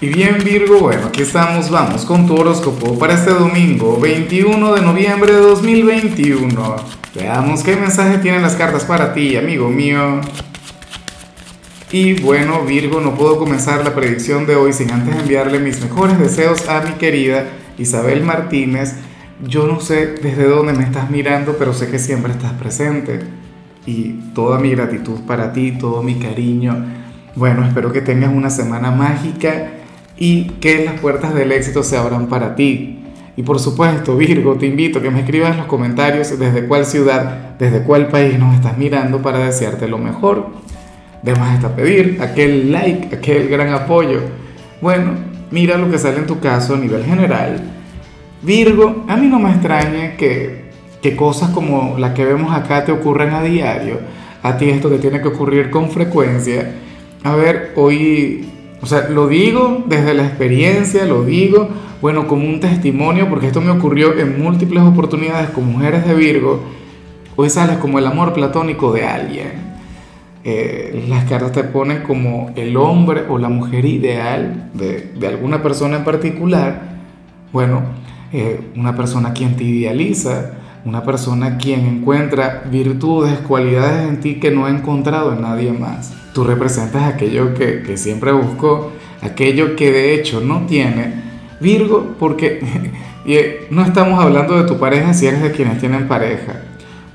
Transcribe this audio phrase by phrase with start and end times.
[0.00, 4.80] Y bien Virgo, bueno, aquí estamos, vamos con tu horóscopo para este domingo 21 de
[4.80, 6.76] noviembre de 2021.
[7.16, 10.20] Veamos qué mensaje tienen las cartas para ti, amigo mío.
[11.90, 16.16] Y bueno Virgo, no puedo comenzar la predicción de hoy sin antes enviarle mis mejores
[16.16, 17.46] deseos a mi querida
[17.76, 18.94] Isabel Martínez.
[19.48, 23.22] Yo no sé desde dónde me estás mirando, pero sé que siempre estás presente.
[23.84, 26.86] Y toda mi gratitud para ti, todo mi cariño.
[27.34, 29.72] Bueno, espero que tengas una semana mágica
[30.18, 32.98] y que las puertas del éxito se abran para ti.
[33.36, 36.84] Y por supuesto, Virgo, te invito a que me escribas en los comentarios desde cuál
[36.84, 40.48] ciudad, desde cuál país nos estás mirando para desearte lo mejor.
[41.22, 44.20] Además está pedir aquel like, aquel gran apoyo.
[44.80, 45.12] Bueno,
[45.52, 47.60] mira lo que sale en tu caso a nivel general.
[48.42, 52.90] Virgo, a mí no me extraña que, que cosas como las que vemos acá te
[52.90, 54.00] ocurran a diario.
[54.42, 56.72] A ti esto te tiene que ocurrir con frecuencia.
[57.22, 58.48] A ver, hoy
[58.80, 61.68] o sea, lo digo desde la experiencia, lo digo,
[62.00, 66.60] bueno, como un testimonio, porque esto me ocurrió en múltiples oportunidades con mujeres de Virgo.
[67.36, 69.68] Hoy sales como el amor platónico de alguien.
[70.44, 75.62] Eh, las cartas te ponen como el hombre o la mujer ideal de, de alguna
[75.62, 76.98] persona en particular.
[77.52, 77.82] Bueno,
[78.32, 80.52] eh, una persona quien te idealiza,
[80.84, 86.12] una persona quien encuentra virtudes, cualidades en ti que no ha encontrado en nadie más.
[86.38, 91.14] Tú representas aquello que, siempre buscó, aquello que de hecho no tiene.
[91.58, 92.60] Virgo, porque
[93.26, 96.62] eh, no estamos hablando de tu pareja si eres de quienes tienen pareja.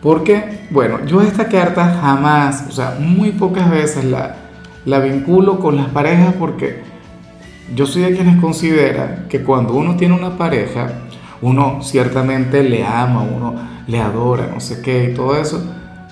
[0.02, 4.36] Porque, bueno, yo esta carta jamás, o sea, muy pocas veces la,
[4.84, 6.82] la vinculo con las parejas porque
[7.74, 10.90] yo soy de quienes considera que cuando uno tiene una pareja,
[11.42, 13.56] uno ciertamente le ama, uno
[13.88, 15.64] le adora, no sé qué y todo eso,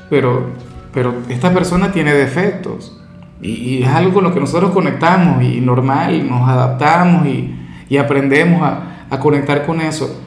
[0.09, 0.51] pero,
[0.93, 2.99] pero esta persona tiene defectos
[3.41, 7.55] y, es algo con lo que nosotros conectamos y normal, nos adaptamos y,
[7.89, 10.21] y aprendemos a, a, conectar con eso.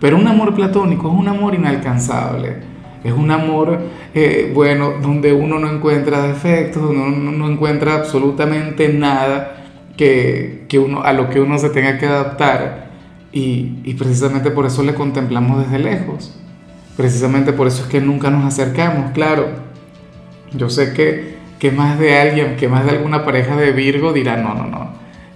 [0.00, 2.56] Pero un amor platónico es un amor inalcanzable,
[3.02, 3.78] es un amor,
[4.14, 9.64] eh, bueno, donde uno no encuentra defectos, donde uno no encuentra absolutamente nada
[9.96, 12.88] que, que uno, a lo que uno se tenga que adaptar
[13.32, 16.34] y, precisamente por eso le contemplamos desde lejos.
[16.96, 19.12] Precisamente por eso es que nunca nos acercamos.
[19.12, 19.46] Claro,
[20.52, 24.36] yo sé que, que más de alguien, que más de alguna pareja de Virgo dirá,
[24.36, 24.90] no, no, no.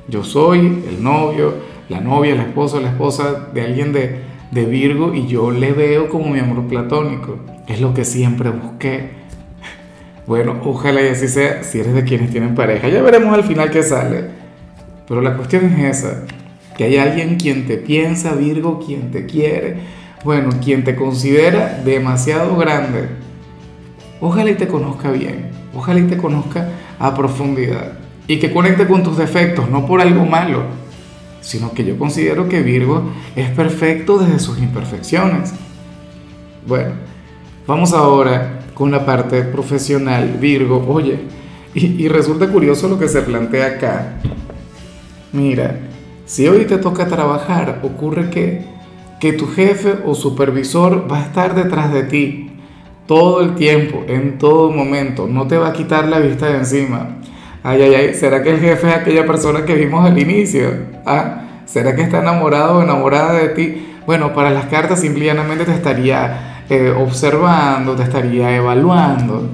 [0.09, 1.55] Yo soy el novio,
[1.89, 6.09] la novia, el esposo, la esposa de alguien de, de Virgo y yo le veo
[6.09, 7.39] como mi amor platónico.
[7.67, 9.23] Es lo que siempre busqué.
[10.25, 12.89] Bueno, ojalá y así sea si eres de quienes tienen pareja.
[12.89, 14.27] Ya veremos al final qué sale.
[15.09, 16.23] Pero la cuestión es esa
[16.77, 19.77] que hay alguien quien te piensa, Virgo, quien te quiere,
[20.25, 23.09] bueno, quien te considera demasiado grande.
[24.21, 26.69] Ojalá y te conozca bien, ojalá y te conozca
[26.99, 27.93] a profundidad
[28.27, 30.63] y que conecte con tus defectos, no por algo malo,
[31.41, 35.53] sino que yo considero que Virgo es perfecto desde sus imperfecciones.
[36.67, 36.93] Bueno,
[37.67, 40.85] vamos ahora con la parte profesional, Virgo.
[40.89, 41.21] Oye,
[41.75, 44.15] y, y resulta curioso lo que se plantea acá.
[45.33, 45.81] Mira,
[46.27, 48.65] si hoy te toca trabajar, ocurre que,
[49.19, 52.52] que tu jefe o supervisor va a estar detrás de ti
[53.13, 57.19] todo el tiempo, en todo momento, no te va a quitar la vista de encima.
[57.63, 60.71] Ay, ay, ay, ¿será que el jefe es aquella persona que vimos al inicio?
[61.05, 61.43] ¿Ah?
[61.67, 63.97] ¿Será que está enamorado o enamorada de ti?
[64.07, 69.47] Bueno, para las cartas simplemente te estaría eh, observando, te estaría evaluando,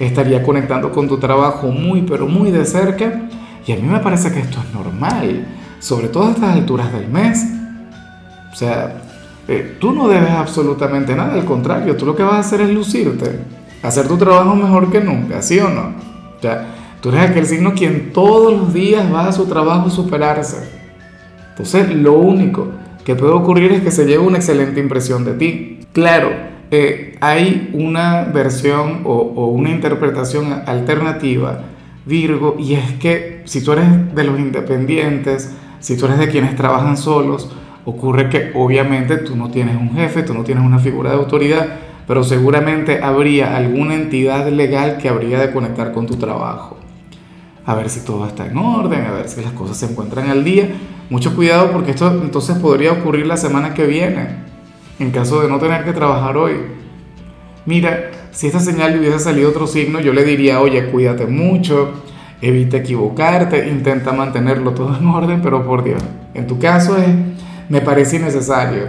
[0.00, 3.28] estaría conectando con tu trabajo muy, pero muy de cerca.
[3.64, 5.46] Y a mí me parece que esto es normal
[5.78, 7.46] sobre todo a estas alturas del mes.
[8.52, 9.02] O sea,
[9.48, 12.70] eh, tú no debes absolutamente nada, al contrario, tú lo que vas a hacer es
[12.70, 13.40] lucirte,
[13.82, 15.94] hacer tu trabajo mejor que nunca, ¿sí o no?
[16.38, 16.68] O sea,
[17.00, 20.70] tú eres aquel signo quien todos los días va a su trabajo a superarse.
[21.50, 22.68] Entonces, lo único
[23.04, 25.80] que puede ocurrir es que se lleve una excelente impresión de ti.
[25.92, 26.30] Claro,
[26.70, 31.62] eh, hay una versión o, o una interpretación alternativa,
[32.06, 36.56] Virgo, y es que si tú eres de los independientes, si tú eres de quienes
[36.56, 37.50] trabajan solos,
[37.84, 41.66] ocurre que obviamente tú no tienes un jefe, tú no tienes una figura de autoridad,
[42.06, 46.76] pero seguramente habría alguna entidad legal que habría de conectar con tu trabajo.
[47.64, 50.42] A ver si todo está en orden, a ver si las cosas se encuentran al
[50.42, 50.68] día.
[51.10, 54.28] Mucho cuidado porque esto entonces podría ocurrir la semana que viene,
[54.98, 56.54] en caso de no tener que trabajar hoy.
[57.64, 61.92] Mira, si esta señal hubiese salido otro signo, yo le diría, oye, cuídate mucho,
[62.40, 66.02] evita equivocarte, intenta mantenerlo todo en orden, pero por Dios,
[66.34, 67.06] en tu caso es,
[67.72, 68.88] me parece innecesario.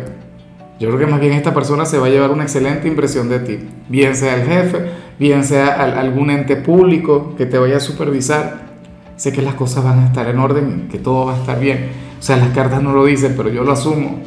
[0.77, 3.39] Yo creo que más bien esta persona se va a llevar una excelente impresión de
[3.39, 8.73] ti, bien sea el jefe, bien sea algún ente público que te vaya a supervisar.
[9.15, 11.91] sé que las cosas van a estar en orden, que todo va a estar bien.
[12.19, 14.19] O sea, las cartas no lo dicen, pero yo lo asumo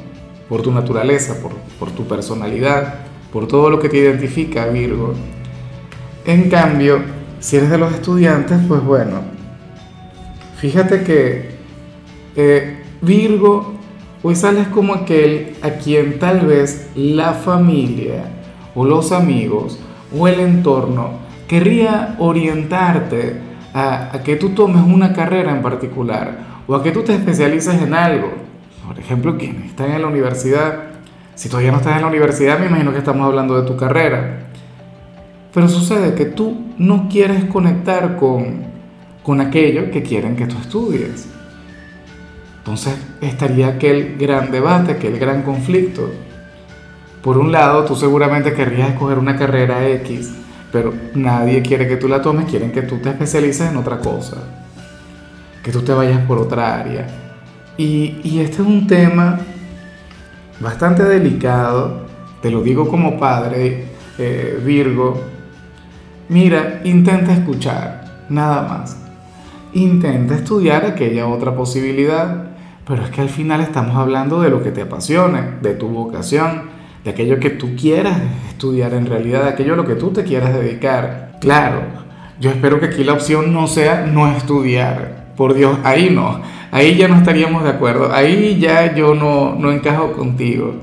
[0.49, 1.37] por tu naturaleza,
[1.79, 3.01] por, tu personalidad,
[3.35, 5.13] por todo lo que te identifica, Virgo.
[6.25, 7.01] En cambio,
[7.41, 9.21] si eres de los estudiantes, pues bueno,
[10.57, 11.51] fíjate que
[12.37, 13.76] eh, Virgo,
[14.23, 18.25] hoy sales como aquel a quien tal vez la familia
[18.75, 19.79] o los amigos
[20.17, 21.11] o el entorno
[21.49, 23.41] querría orientarte
[23.73, 27.81] a, a, que tú tomes una carrera en particular o a que tú te especialices
[27.81, 28.33] en algo.
[28.87, 30.85] Por ejemplo, quien está en la universidad,
[31.35, 34.47] si todavía no estás en la universidad, me imagino que estamos hablando de tu carrera.
[35.53, 38.65] Pero sucede que tú no quieres conectar con,
[39.23, 41.29] con aquello que quieren que tú estudies.
[42.67, 46.11] Entonces estaría aquel gran debate, aquel gran conflicto.
[47.23, 50.33] Por un lado, tú seguramente querrías escoger una carrera X
[50.77, 54.37] pero nadie quiere que tú la tomes, quieren que tú te especialices en otra cosa,
[55.63, 57.07] que tú te vayas por otra área.
[57.79, 59.39] Y, y este es un tema
[60.61, 62.07] bastante delicado,
[62.43, 63.87] te lo digo como padre,
[64.19, 65.19] eh, Virgo.
[66.29, 68.99] Mira, intenta escuchar, nada más.
[69.73, 72.56] Intenta estudiar aquella otra posibilidad,
[72.87, 76.63] pero es que al final estamos hablando de lo que te apasione, de tu vocación,
[77.05, 78.19] de aquello que tú quieras
[78.49, 81.37] estudiar en realidad, de aquello a lo que tú te quieras dedicar.
[81.41, 81.83] Claro,
[82.41, 85.27] yo espero que aquí la opción no sea no estudiar.
[85.37, 86.41] Por Dios, ahí no.
[86.71, 88.13] Ahí ya no estaríamos de acuerdo.
[88.13, 90.75] Ahí ya yo no, no encajo contigo.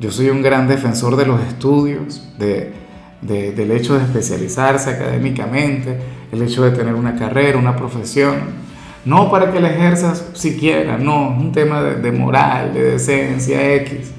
[0.00, 2.72] Yo soy un gran defensor de los estudios, de,
[3.20, 5.98] del hecho de especializarse académicamente,
[6.32, 8.67] el hecho de tener una carrera, una profesión.
[9.08, 14.12] No para que la ejerzas siquiera, no, es un tema de, moral, de decencia X.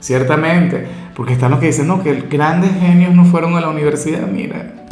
[0.00, 4.26] Ciertamente, porque están los que dicen, no, que grandes genios no fueron a la universidad,
[4.26, 4.86] mira.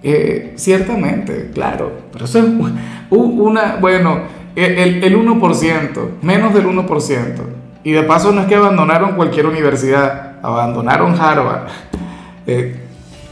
[0.00, 2.44] Eh, ciertamente, claro, pero eso es
[3.10, 4.20] una, bueno,
[4.54, 7.32] el, el 1%, menos del 1%.
[7.82, 11.66] Y de paso no es que abandonaron cualquier universidad, abandonaron Harvard.
[12.46, 12.76] Eh,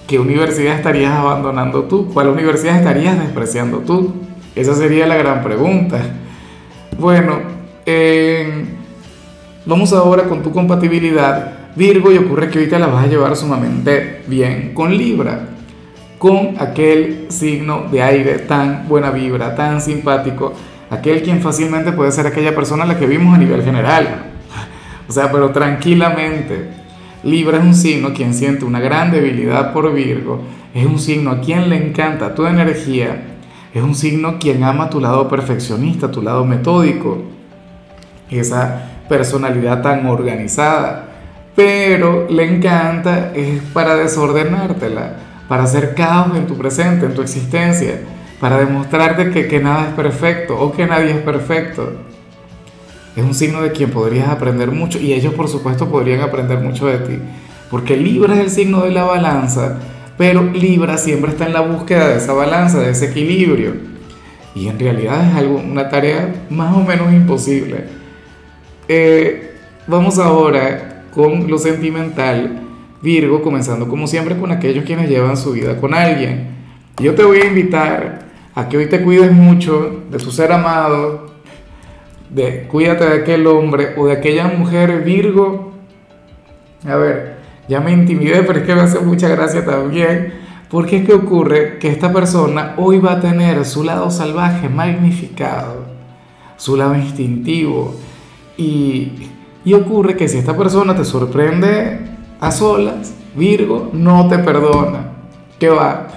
[0.09, 2.11] ¿Qué universidad estarías abandonando tú?
[2.13, 4.32] ¿Cuál universidad estarías despreciando tú?
[4.55, 5.99] Esa sería la gran pregunta.
[6.99, 7.39] Bueno,
[7.87, 8.65] eh,
[9.65, 14.23] Vamos ahora con tu compatibilidad Virgo y ocurre que ahorita la vas a llevar sumamente
[14.27, 15.51] bien con Libra,
[16.19, 20.53] con aquel signo de aire tan buena vibra, tan simpático,
[20.91, 24.33] aquel quien fácilmente puede ser aquella persona a la que vimos a nivel general.
[25.09, 26.83] O sea, pero tranquilamente.
[27.23, 30.43] Libra es un signo quien siente una gran debilidad por Virgo,
[30.75, 33.32] es un signo a quien le encanta tu energía,
[33.75, 37.23] es un signo quien ama tu lado perfeccionista, tu lado metódico,
[38.31, 41.09] esa personalidad tan organizada,
[41.55, 45.17] pero le encanta es para desordenártela,
[45.49, 48.01] para hacer caos en tu presente, en tu existencia,
[48.41, 51.93] para demostrarte que, que nada es perfecto o que nadie es perfecto.
[53.15, 56.87] Es un signo de quien podrías aprender mucho y ellos por supuesto podrían aprender mucho
[56.87, 57.19] de ti,
[57.71, 59.79] porque Libra es el signo de la balanza,
[60.23, 63.75] pero Libra siempre está en la búsqueda de esa balanza, de ese equilibrio.
[64.55, 67.87] Y en realidad es algo, una tarea más o menos imposible
[68.87, 69.57] eh,
[69.89, 72.61] vamos ahora con lo sentimental,
[73.03, 76.51] Virgo, comenzando como siempre con aquellos quienes llevan su vida con alguien.
[76.99, 81.33] Yo te voy a invitar a que hoy te cuides mucho de tu ser amado,
[82.31, 85.73] de cuídate de aquel hombre o de aquella mujer Virgo.
[86.87, 87.42] A ver,
[87.73, 90.35] ya me intimidé, pero es que me hace mucha gracia también.
[90.69, 95.85] Porque es que ocurre que esta persona hoy va a tener su lado salvaje magnificado,
[96.57, 97.95] su lado instintivo,
[98.59, 99.31] y,
[99.75, 102.01] ocurre que si esta persona te sorprende
[102.41, 105.13] a solas, Virgo no te perdona.
[105.59, 106.09] ¿Qué va?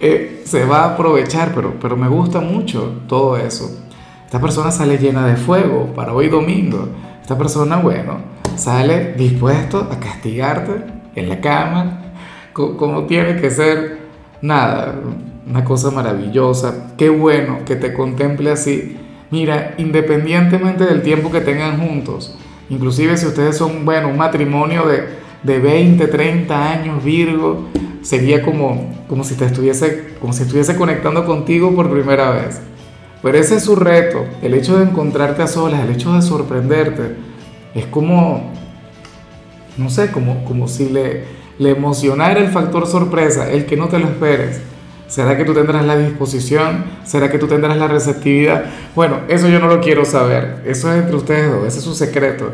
[0.00, 3.84] Eh, se va a aprovechar, pero, pero me gusta mucho todo eso.
[4.24, 6.88] Esta persona sale llena de fuego para hoy domingo.
[7.20, 10.72] Esta persona, bueno, sale dispuesto a castigarte
[11.14, 12.12] en la cama,
[12.52, 14.06] como tiene que ser.
[14.42, 14.94] Nada,
[15.48, 16.94] una cosa maravillosa.
[16.96, 18.96] Qué bueno que te contemple así
[19.30, 22.36] Mira, independientemente del tiempo que tengan juntos,
[22.70, 25.02] inclusive si ustedes son, bueno, un matrimonio de,
[25.42, 27.64] de 20, 30 años, Virgo,
[28.02, 32.60] sería como, como, si te estuviese, como si estuviese conectando contigo por primera vez.
[33.20, 37.16] Pero ese es su reto, el hecho de encontrarte a solas, el hecho de sorprenderte,
[37.74, 38.52] es como,
[39.76, 41.24] no sé, como, como si le,
[41.58, 44.60] emocionara el factor sorpresa, el que no te lo esperes.
[45.08, 46.84] ¿Será que tú tendrás la disposición?
[47.04, 48.64] ¿Será que tú tendrás la receptividad?
[48.94, 50.62] Bueno, eso yo no lo quiero saber.
[50.66, 52.50] Eso es entre ustedes dos, ese es su secreto.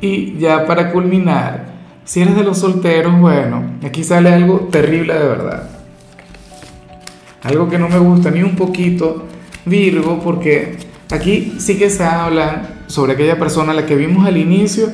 [0.00, 1.66] Y ya para culminar,
[2.04, 5.70] si eres de los solteros, bueno, aquí sale algo terrible de verdad.
[7.42, 9.24] Algo que no me gusta ni un poquito,
[9.64, 10.76] Virgo, porque
[11.10, 14.88] aquí sí que se habla sobre aquella persona a la que vimos al inicio,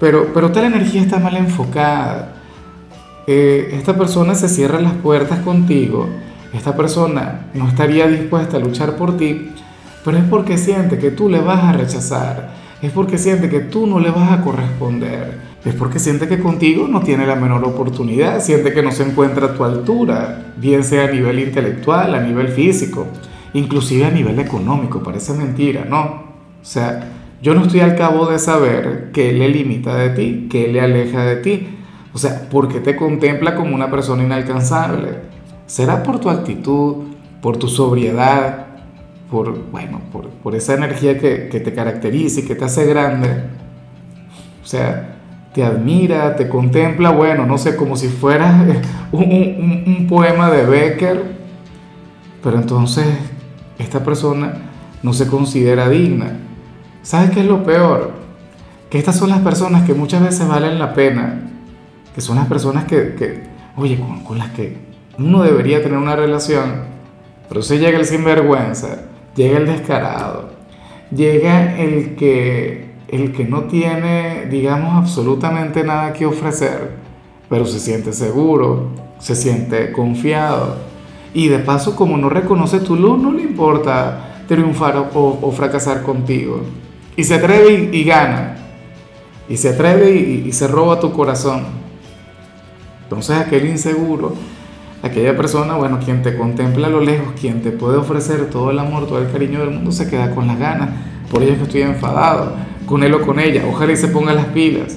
[0.00, 2.34] pero, pero tal energía está mal enfocada.
[3.26, 6.08] Eh, esta persona se cierra las puertas contigo,
[6.54, 9.50] esta persona no estaría dispuesta a luchar por ti,
[10.02, 13.86] pero es porque siente que tú le vas a rechazar, es porque siente que tú
[13.86, 18.40] no le vas a corresponder, es porque siente que contigo no tiene la menor oportunidad,
[18.40, 22.48] siente que no se encuentra a tu altura, bien sea a nivel intelectual, a nivel
[22.48, 23.08] físico,
[23.52, 25.98] inclusive a nivel económico, parece mentira, ¿no?
[25.98, 30.68] O sea, yo no estoy al cabo de saber qué le limita de ti, qué
[30.68, 31.68] le aleja de ti,
[32.12, 35.10] o sea, porque te contempla como una persona inalcanzable.
[35.66, 36.96] ¿Será por tu actitud,
[37.40, 38.66] por tu sobriedad,
[39.30, 43.28] por, bueno, por, por esa energía que, que te caracteriza y que te hace grande?
[44.62, 45.16] O sea,
[45.52, 48.64] te admira, te contempla, bueno, no sé, como si fuera
[49.12, 51.22] un, un, un, poema de Becker,
[52.42, 53.06] pero entonces
[53.78, 54.54] esta persona
[55.02, 56.47] no se considera digna.
[57.08, 58.10] ¿Sabes qué es lo peor?
[58.90, 61.40] Que estas son las personas que muchas veces valen la pena,
[62.14, 63.44] que son las personas que, que
[63.78, 64.76] oye, con, con, las que
[65.18, 66.82] uno debería tener una relación,
[67.48, 70.50] pero si llega el sinvergüenza, llega el descarado,
[71.10, 76.90] llega el que el que no tiene, digamos, absolutamente nada que ofrecer,
[77.48, 80.76] pero se siente seguro, se siente confiado.
[81.32, 86.02] Y de paso, como no reconoce tu luz, no le importa triunfar o, o fracasar
[86.02, 86.60] contigo.
[87.18, 88.54] Y se atreve y, gana.
[89.48, 91.64] Y se atreve y, y, se roba tu corazón.
[93.02, 94.36] Entonces aquel inseguro,
[95.02, 98.78] aquella persona, bueno, quien te contempla a lo lejos, quien te puede ofrecer todo el
[98.78, 100.90] amor, todo el cariño del mundo, se queda con las ganas.
[101.28, 102.52] Por ello es que estoy enfadado
[102.86, 103.64] con él o con ella.
[103.68, 104.96] Ojalá y se ponga las pilas.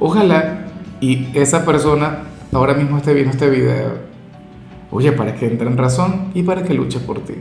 [0.00, 0.66] Ojalá
[1.00, 3.92] y esa persona ahora mismo esté viendo este video.
[4.90, 7.34] Oye, para que entre en razón y para que luche por ti.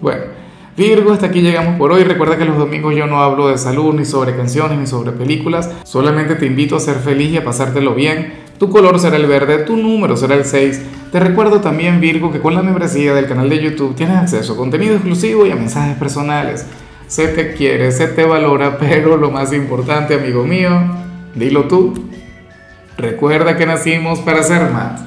[0.00, 0.41] Bueno,
[0.76, 2.04] Virgo, hasta aquí llegamos por hoy.
[2.04, 5.70] Recuerda que los domingos yo no hablo de salud, ni sobre canciones, ni sobre películas.
[5.84, 8.34] Solamente te invito a ser feliz y a pasártelo bien.
[8.58, 10.82] Tu color será el verde, tu número será el 6.
[11.10, 14.56] Te recuerdo también, Virgo, que con la membresía del canal de YouTube tienes acceso a
[14.56, 16.66] contenido exclusivo y a mensajes personales
[17.12, 20.70] se te quiere, se te valora, pero lo más importante, amigo mío,
[21.34, 21.92] dilo tú,
[22.96, 25.02] recuerda que nacimos para ser más.